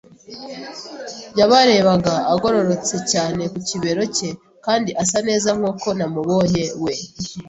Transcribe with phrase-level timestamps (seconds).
[1.39, 4.29] yabarebaga, agororotse cyane ku kibero cye,
[4.65, 6.63] kandi asa neza nkuko namubonye.
[6.83, 6.93] We